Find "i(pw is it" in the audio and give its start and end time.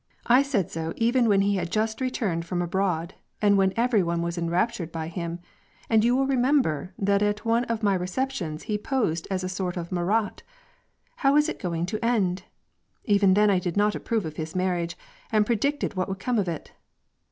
11.23-11.59